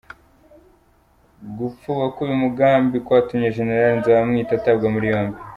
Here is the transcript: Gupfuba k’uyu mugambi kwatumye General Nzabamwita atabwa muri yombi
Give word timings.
Gupfuba 1.57 2.03
k’uyu 2.13 2.35
mugambi 2.43 2.95
kwatumye 3.05 3.47
General 3.55 3.93
Nzabamwita 3.99 4.51
atabwa 4.55 4.87
muri 4.95 5.07
yombi 5.13 5.37